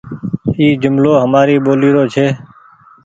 [0.57, 2.27] اي جملو همآري ٻولي رو ڇي۔